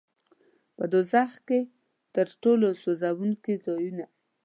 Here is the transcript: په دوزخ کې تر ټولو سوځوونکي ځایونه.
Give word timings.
په 0.75 0.83
دوزخ 0.93 1.31
کې 1.47 1.59
تر 2.15 2.27
ټولو 2.43 2.67
سوځوونکي 2.81 3.53
ځایونه. 3.65 4.05